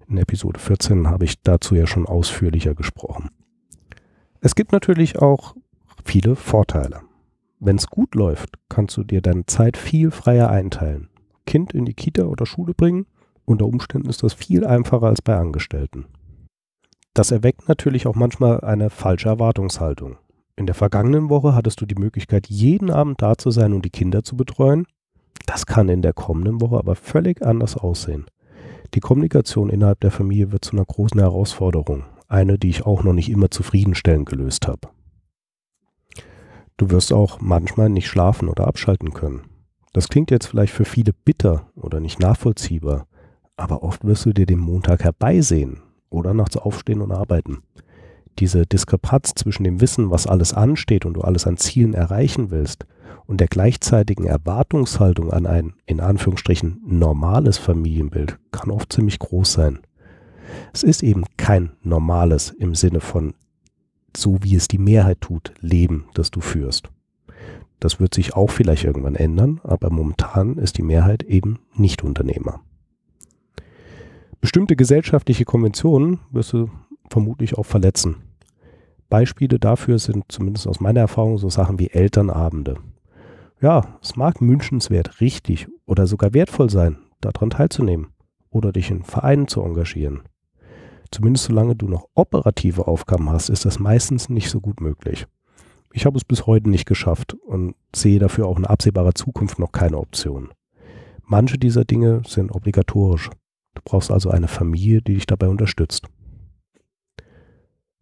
In 0.08 0.18
Episode 0.18 0.60
14 0.60 1.08
habe 1.08 1.26
ich 1.26 1.42
dazu 1.42 1.74
ja 1.74 1.88
schon 1.88 2.06
ausführlicher 2.06 2.76
gesprochen. 2.76 3.30
Es 4.42 4.54
gibt 4.54 4.72
natürlich 4.72 5.20
auch 5.20 5.56
viele 6.04 6.36
Vorteile. 6.36 7.02
Wenn 7.60 7.78
es 7.78 7.88
gut 7.88 8.14
läuft, 8.14 8.60
kannst 8.70 8.96
du 8.98 9.04
dir 9.04 9.22
deine 9.22 9.46
Zeit 9.48 9.78
viel 9.78 10.12
freier 10.12 10.50
einteilen. 10.50 11.10
Kind 11.48 11.74
in 11.74 11.86
die 11.86 11.94
Kita 11.94 12.26
oder 12.26 12.46
Schule 12.46 12.74
bringen, 12.74 13.08
unter 13.46 13.66
Umständen 13.66 14.10
ist 14.10 14.22
das 14.22 14.34
viel 14.34 14.66
einfacher 14.66 15.08
als 15.08 15.22
bei 15.22 15.36
Angestellten. 15.36 16.06
Das 17.16 17.32
erweckt 17.32 17.70
natürlich 17.70 18.08
auch 18.08 18.16
manchmal 18.16 18.60
eine 18.60 18.90
falsche 18.90 19.30
Erwartungshaltung. 19.30 20.18
In 20.58 20.66
der 20.66 20.76
vergangenen 20.76 21.30
Woche 21.30 21.56
hattest 21.56 21.80
du 21.80 21.86
die 21.86 21.96
Möglichkeit, 21.96 22.48
jeden 22.48 22.92
Abend 22.92 23.22
da 23.22 23.38
zu 23.38 23.52
sein 23.52 23.72
und 23.72 23.86
die 23.86 23.90
Kinder 23.90 24.24
zu 24.24 24.36
betreuen. 24.36 24.86
Das 25.46 25.66
kann 25.66 25.88
in 25.88 26.02
der 26.02 26.12
kommenden 26.12 26.60
Woche 26.60 26.78
aber 26.78 26.96
völlig 26.96 27.42
anders 27.42 27.78
aussehen. 27.78 28.26
Die 28.94 29.00
Kommunikation 29.00 29.70
innerhalb 29.70 30.02
der 30.02 30.12
Familie 30.12 30.52
wird 30.52 30.66
zu 30.66 30.74
einer 30.74 30.84
großen 30.84 31.20
Herausforderung. 31.20 32.04
Eine, 32.28 32.60
die 32.60 32.70
ich 32.70 32.86
auch 32.86 33.04
noch 33.04 33.14
nicht 33.14 33.30
immer 33.30 33.50
zufriedenstellend 33.50 34.28
gelöst 34.28 34.68
habe. 34.68 34.90
Du 36.76 36.90
wirst 36.90 37.14
auch 37.14 37.40
manchmal 37.40 37.90
nicht 37.90 38.10
schlafen 38.10 38.50
oder 38.50 38.68
abschalten 38.68 39.14
können. 39.14 39.44
Das 39.94 40.10
klingt 40.10 40.32
jetzt 40.32 40.48
vielleicht 40.48 40.74
für 40.74 40.84
viele 40.84 41.14
bitter 41.14 41.72
oder 41.78 42.02
nicht 42.02 42.20
nachvollziehbar, 42.20 43.08
aber 43.56 43.84
oft 43.84 44.04
wirst 44.04 44.26
du 44.26 44.34
dir 44.34 44.46
den 44.46 44.60
Montag 44.60 45.06
herbeisehen 45.06 45.82
oder 46.16 46.34
nachts 46.34 46.58
aufstehen 46.58 47.02
und 47.02 47.12
arbeiten. 47.12 47.64
Diese 48.40 48.66
Diskrepanz 48.66 49.34
zwischen 49.36 49.64
dem 49.64 49.80
Wissen, 49.80 50.12
was 50.12 50.28
alles 50.28 50.54
ansteht 50.54 51.06
und 51.06 51.14
du 51.14 51.22
alles 51.22 51.48
an 51.48 51.58
Zielen 51.58 51.94
erreichen 51.94 52.52
willst, 52.52 52.86
und 53.28 53.40
der 53.40 53.48
gleichzeitigen 53.48 54.28
Erwartungshaltung 54.28 55.32
an 55.32 55.48
ein, 55.48 55.74
in 55.88 56.00
Anführungsstrichen, 56.00 56.82
normales 56.86 57.58
Familienbild 57.58 58.38
kann 58.52 58.70
oft 58.70 58.94
ziemlich 58.94 59.18
groß 59.18 59.52
sein. 59.52 59.80
Es 60.74 60.84
ist 60.84 61.02
eben 61.02 61.24
kein 61.38 61.72
normales 61.82 62.52
im 62.52 62.76
Sinne 62.76 63.00
von 63.00 63.34
so 64.16 64.38
wie 64.42 64.56
es 64.56 64.68
die 64.68 64.78
Mehrheit 64.78 65.22
tut, 65.22 65.54
Leben, 65.60 66.06
das 66.14 66.32
du 66.32 66.42
führst. 66.42 66.90
Das 67.80 68.00
wird 68.00 68.14
sich 68.14 68.34
auch 68.34 68.50
vielleicht 68.50 68.84
irgendwann 68.84 69.16
ändern, 69.16 69.60
aber 69.64 69.90
momentan 69.90 70.58
ist 70.58 70.78
die 70.78 70.84
Mehrheit 70.84 71.24
eben 71.24 71.60
nicht 71.76 72.04
Unternehmer. 72.04 72.62
Bestimmte 74.46 74.76
gesellschaftliche 74.76 75.44
Konventionen 75.44 76.20
wirst 76.30 76.54
du 76.54 76.70
vermutlich 77.10 77.58
auch 77.58 77.66
verletzen. 77.66 78.18
Beispiele 79.10 79.58
dafür 79.58 79.98
sind 79.98 80.26
zumindest 80.28 80.68
aus 80.68 80.80
meiner 80.80 81.00
Erfahrung 81.00 81.40
so 81.40 81.50
Sachen 81.50 81.80
wie 81.80 81.90
Elternabende. 81.90 82.78
Ja, 83.60 83.98
es 84.04 84.16
mag 84.16 84.40
wünschenswert, 84.42 85.20
richtig 85.20 85.68
oder 85.88 86.06
sogar 86.06 86.36
wertvoll 86.36 86.70
sein, 86.70 87.00
daran 87.22 87.50
teilzunehmen 87.50 88.10
oder 88.52 88.72
dich 88.72 88.92
in 88.92 89.02
Vereinen 89.02 89.48
zu 89.48 89.64
engagieren. 89.64 90.22
Zumindest 91.10 91.46
solange 91.46 91.76
du 91.76 91.88
noch 91.88 92.08
operative 92.14 92.86
Aufgaben 92.86 93.32
hast, 93.32 93.50
ist 93.50 93.66
das 93.66 93.80
meistens 93.80 94.30
nicht 94.30 94.52
so 94.52 94.62
gut 94.62 94.80
möglich. 94.80 95.26
Ich 95.92 96.06
habe 96.06 96.20
es 96.20 96.24
bis 96.24 96.46
heute 96.46 96.70
nicht 96.70 96.86
geschafft 96.86 97.34
und 97.34 97.74
sehe 97.96 98.20
dafür 98.20 98.46
auch 98.46 98.60
in 98.60 98.66
absehbarer 98.66 99.16
Zukunft 99.16 99.58
noch 99.58 99.72
keine 99.72 99.98
Option. 99.98 100.50
Manche 101.24 101.58
dieser 101.58 101.84
Dinge 101.84 102.22
sind 102.28 102.52
obligatorisch. 102.52 103.32
Du 103.76 103.82
brauchst 103.84 104.12
also 104.12 104.30
eine 104.32 104.48
Familie, 104.48 105.02
die 105.02 105.14
dich 105.14 105.28
dabei 105.28 105.48
unterstützt. 105.48 106.08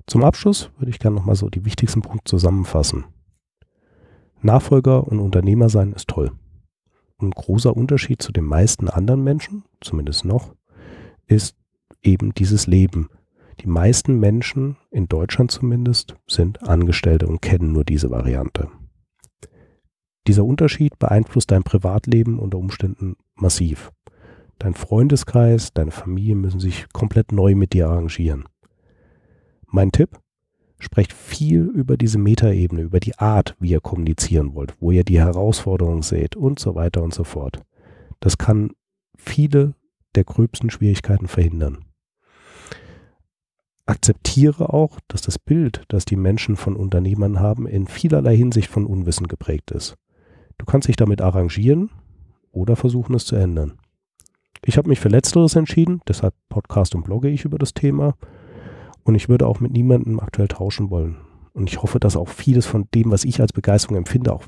Zum 0.08 0.24
Abschluss 0.24 0.72
würde 0.78 0.90
ich 0.90 1.00
gerne 1.00 1.16
nochmal 1.16 1.36
so 1.36 1.50
die 1.50 1.66
wichtigsten 1.66 2.02
Punkte 2.02 2.30
zusammenfassen. 2.30 3.06
Nachfolger 4.42 5.08
und 5.08 5.20
Unternehmer 5.20 5.70
sein 5.70 5.94
ist 5.94 6.10
toll. 6.10 6.32
ein 7.22 7.32
großer 7.32 7.76
Unterschied 7.76 8.22
zu 8.22 8.34
den 8.34 8.44
meisten 8.44 8.90
anderen 8.90 9.24
Menschen, 9.24 9.64
zumindest 9.80 10.26
noch, 10.26 10.54
ist 11.26 11.56
eben 12.02 12.34
dieses 12.34 12.68
Leben. 12.68 13.10
Die 13.62 13.68
meisten 13.68 14.20
Menschen, 14.20 14.76
in 14.92 15.08
Deutschland 15.08 15.52
zumindest, 15.52 16.16
sind 16.28 16.64
Angestellte 16.64 17.28
und 17.28 17.42
kennen 17.42 17.72
nur 17.72 17.86
diese 17.86 18.12
Variante. 18.12 18.70
Dieser 20.28 20.44
Unterschied 20.44 21.00
beeinflusst 21.00 21.52
dein 21.52 21.64
Privatleben 21.64 22.40
unter 22.40 22.58
Umständen 22.58 23.16
massiv. 23.36 23.92
Dein 24.64 24.76
Freundeskreis, 24.76 25.74
deine 25.74 25.92
Familie 25.92 26.36
müssen 26.36 26.62
sich 26.62 26.86
komplett 26.94 27.34
neu 27.34 27.54
mit 27.54 27.74
dir 27.74 27.90
arrangieren. 27.90 28.46
Mein 29.68 29.92
Tipp? 29.92 30.18
Sprecht 30.80 31.12
viel 31.12 31.64
über 31.64 31.98
diese 31.98 32.18
Metaebene, 32.18 32.84
über 32.84 33.02
die 33.02 33.20
Art, 33.20 33.58
wie 33.60 33.72
ihr 33.72 33.82
kommunizieren 33.82 34.56
wollt, 34.56 34.74
wo 34.80 34.92
ihr 34.92 35.04
die 35.04 35.20
Herausforderungen 35.20 36.02
seht 36.02 36.38
und 36.38 36.60
so 36.60 36.76
weiter 36.76 37.04
und 37.04 37.14
so 37.14 37.26
fort. 37.26 37.62
Das 38.22 38.38
kann 38.38 38.72
viele 39.18 39.76
der 40.16 40.24
gröbsten 40.24 40.70
Schwierigkeiten 40.70 41.28
verhindern. 41.28 41.84
Akzeptiere 43.86 44.72
auch, 44.72 44.98
dass 45.10 45.22
das 45.22 45.40
Bild, 45.40 45.84
das 45.90 46.06
die 46.06 46.16
Menschen 46.16 46.56
von 46.56 46.78
Unternehmern 46.78 47.42
haben, 47.42 47.68
in 47.68 47.86
vielerlei 47.86 48.38
Hinsicht 48.38 48.70
von 48.70 48.86
Unwissen 48.86 49.28
geprägt 49.28 49.72
ist. 49.72 49.98
Du 50.58 50.66
kannst 50.66 50.88
dich 50.88 50.96
damit 50.96 51.20
arrangieren 51.20 51.90
oder 52.54 52.78
versuchen 52.78 53.14
es 53.14 53.26
zu 53.26 53.36
ändern. 53.36 53.78
Ich 54.66 54.78
habe 54.78 54.90
mich 54.90 55.00
für 55.00 55.10
Letzteres 55.10 55.56
entschieden, 55.56 56.02
deshalb 56.08 56.34
Podcast 56.50 56.96
und 56.96 57.04
blogge 57.04 57.30
ich 57.30 57.46
über 57.46 57.58
das 57.58 57.74
Thema. 57.74 58.16
Und 59.04 59.16
ich 59.16 59.28
würde 59.28 59.48
auch 59.48 59.60
mit 59.60 59.74
niemandem 59.74 60.20
aktuell 60.20 60.48
tauschen 60.48 60.90
wollen. 60.90 61.18
Und 61.54 61.70
ich 61.70 61.82
hoffe, 61.82 62.00
dass 62.00 62.16
auch 62.16 62.30
vieles 62.30 62.66
von 62.66 62.88
dem, 62.94 63.12
was 63.12 63.26
ich 63.26 63.42
als 63.42 63.52
Begeisterung 63.52 63.98
empfinde, 63.98 64.32
auch 64.32 64.46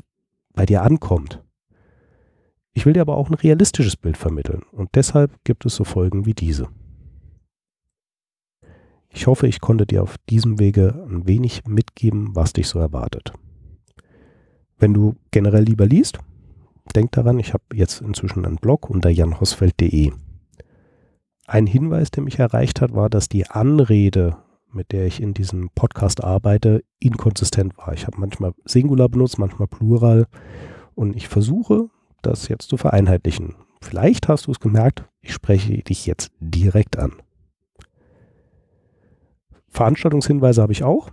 bei 0.54 0.66
dir 0.66 0.84
ankommt. 0.84 1.44
Ich 2.74 2.86
will 2.86 2.94
dir 2.94 3.02
aber 3.02 3.18
auch 3.18 3.30
ein 3.30 3.36
realistisches 3.36 3.96
Bild 3.98 4.18
vermitteln. 4.18 4.64
Und 4.72 4.90
deshalb 4.96 5.32
gibt 5.44 5.66
es 5.66 5.76
so 5.76 5.84
Folgen 5.84 6.26
wie 6.26 6.34
diese. 6.34 6.68
Ich 9.10 9.28
hoffe, 9.28 9.48
ich 9.48 9.62
konnte 9.62 9.86
dir 9.86 10.04
auf 10.04 10.18
diesem 10.30 10.60
Wege 10.60 11.06
ein 11.10 11.28
wenig 11.28 11.66
mitgeben, 11.68 12.36
was 12.36 12.54
dich 12.54 12.68
so 12.68 12.80
erwartet. 12.80 13.34
Wenn 14.78 14.94
du 14.94 15.16
generell 15.32 15.64
lieber 15.64 15.86
liest, 15.86 16.20
denk 16.94 17.12
daran, 17.12 17.40
ich 17.40 17.54
habe 17.54 17.64
jetzt 17.74 18.02
inzwischen 18.02 18.46
einen 18.46 18.58
Blog 18.58 18.90
unter 18.90 19.10
janhosfeld.de. 19.10 20.12
Ein 21.48 21.68
Hinweis, 21.68 22.12
der 22.12 22.24
mich 22.24 22.40
erreicht 22.40 22.82
hat, 22.82 22.94
war, 22.94 23.10
dass 23.10 23.30
die 23.30 23.48
Anrede, 23.48 24.38
mit 24.72 24.92
der 24.92 25.06
ich 25.06 25.22
in 25.22 25.34
diesem 25.34 25.70
Podcast 25.70 26.24
arbeite, 26.24 26.84
inkonsistent 27.00 27.78
war. 27.78 27.94
Ich 27.94 28.08
habe 28.08 28.20
manchmal 28.20 28.54
Singular 28.66 29.10
benutzt, 29.10 29.38
manchmal 29.38 29.68
Plural 29.68 30.26
und 30.96 31.16
ich 31.16 31.28
versuche, 31.28 31.90
das 32.22 32.48
jetzt 32.48 32.70
zu 32.70 32.78
vereinheitlichen. 32.78 33.56
Vielleicht 33.82 34.28
hast 34.28 34.48
du 34.48 34.52
es 34.52 34.60
gemerkt, 34.60 35.06
ich 35.22 35.34
spreche 35.34 35.78
dich 35.84 36.06
jetzt 36.06 36.32
direkt 36.40 36.98
an. 36.98 37.14
Veranstaltungshinweise 39.70 40.62
habe 40.62 40.72
ich 40.72 40.84
auch. 40.84 41.12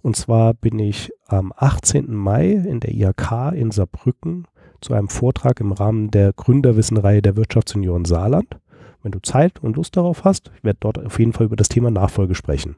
Und 0.00 0.16
zwar 0.16 0.54
bin 0.54 0.78
ich 0.78 1.12
am 1.26 1.52
18. 1.54 2.14
Mai 2.14 2.50
in 2.50 2.80
der 2.80 2.92
IHK 2.92 3.52
in 3.54 3.70
Saarbrücken 3.70 4.46
zu 4.80 4.94
einem 4.94 5.08
Vortrag 5.08 5.60
im 5.60 5.72
Rahmen 5.72 6.10
der 6.10 6.32
Gründerwissenreihe 6.32 7.22
der 7.22 7.36
Wirtschaftsunion 7.36 8.04
Saarland. 8.04 8.58
Wenn 9.02 9.12
du 9.12 9.20
Zeit 9.20 9.62
und 9.62 9.76
Lust 9.76 9.96
darauf 9.96 10.24
hast, 10.24 10.50
ich 10.56 10.64
werde 10.64 10.78
dort 10.80 11.04
auf 11.04 11.18
jeden 11.18 11.32
Fall 11.32 11.46
über 11.46 11.56
das 11.56 11.68
Thema 11.68 11.90
Nachfolge 11.90 12.34
sprechen. 12.34 12.76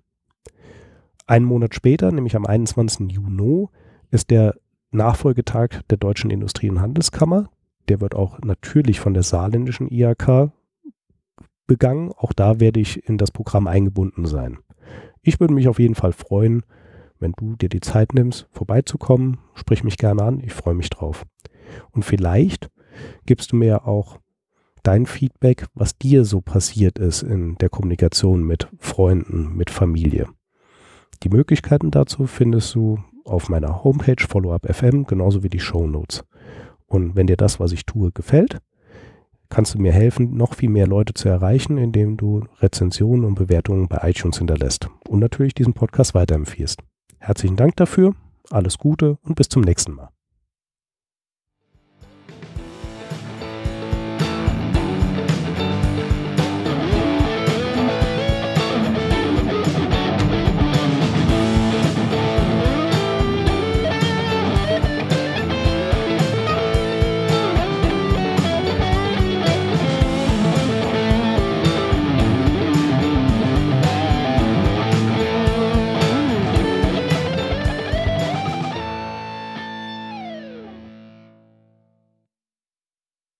Einen 1.27 1.45
Monat 1.45 1.75
später, 1.75 2.11
nämlich 2.13 2.37
am 2.37 2.47
21. 2.47 3.11
Juni, 3.11 3.69
ist 4.11 4.31
der 4.31 4.55
Nachfolgetag 4.91 5.87
der 5.89 5.99
Deutschen 5.99 6.31
Industrie- 6.31 6.71
und 6.71 6.81
Handelskammer. 6.81 7.49
Der 7.89 8.01
wird 8.01 8.15
auch 8.15 8.41
natürlich 8.41 9.01
von 9.01 9.15
der 9.15 9.23
saarländischen 9.23 9.89
IHK 9.91 10.51
begangen. 11.67 12.13
Auch 12.17 12.33
da 12.33 12.61
werde 12.61 12.81
ich 12.81 13.09
in 13.09 13.17
das 13.17 13.31
Programm 13.31 13.67
eingebunden 13.67 14.27
sein. 14.27 14.59
Ich 15.23 15.39
würde 15.39 15.55
mich 15.55 15.69
auf 15.69 15.79
jeden 15.79 15.95
Fall 15.95 16.13
freuen, 16.13 16.65
wenn 17.21 17.33
du 17.33 17.55
dir 17.55 17.69
die 17.69 17.81
Zeit 17.81 18.15
nimmst, 18.15 18.49
vorbeizukommen. 18.51 19.39
Sprich 19.55 19.85
mich 19.85 19.99
gerne 19.99 20.23
an, 20.23 20.41
ich 20.41 20.53
freue 20.53 20.75
mich 20.75 20.91
drauf. 20.91 21.25
Und 21.91 22.05
vielleicht 22.05 22.71
gibst 23.27 23.53
du 23.53 23.57
mir 23.57 23.87
auch 23.87 24.19
dein 24.83 25.07
Feedback, 25.07 25.67
was 25.75 25.97
dir 25.99 26.25
so 26.25 26.41
passiert 26.41 26.99
ist 26.99 27.23
in 27.23 27.57
der 27.57 27.69
Kommunikation 27.69 28.43
mit 28.45 28.69
Freunden, 28.79 29.57
mit 29.57 29.71
Familie. 29.71 30.29
Die 31.23 31.29
Möglichkeiten 31.29 31.91
dazu 31.91 32.27
findest 32.27 32.75
du 32.75 32.99
auf 33.25 33.49
meiner 33.49 33.85
Homepage 33.85 34.27
FollowUp.fm, 34.27 35.05
genauso 35.05 35.43
wie 35.43 35.51
die 35.51 35.61
Show 35.61 35.87
Notes. 35.87 36.25
Und 36.87 37.15
wenn 37.15 37.27
dir 37.27 37.37
das, 37.37 37.61
was 37.61 37.73
ich 37.73 37.85
tue, 37.85 38.11
gefällt, 38.11 38.59
kannst 39.51 39.75
du 39.75 39.79
mir 39.79 39.93
helfen, 39.93 40.37
noch 40.37 40.55
viel 40.55 40.71
mehr 40.71 40.87
Leute 40.87 41.13
zu 41.13 41.29
erreichen, 41.29 41.77
indem 41.77 42.17
du 42.17 42.45
Rezensionen 42.61 43.25
und 43.25 43.35
Bewertungen 43.35 43.89
bei 43.89 44.09
iTunes 44.09 44.39
hinterlässt 44.39 44.89
und 45.09 45.19
natürlich 45.19 45.55
diesen 45.55 45.75
Podcast 45.75 46.15
weiterempfiehlst. 46.15 46.81
Herzlichen 47.19 47.57
Dank 47.57 47.77
dafür, 47.77 48.15
alles 48.51 48.79
Gute 48.79 49.19
und 49.23 49.35
bis 49.35 49.49
zum 49.49 49.63
nächsten 49.63 49.93
Mal. 49.93 50.09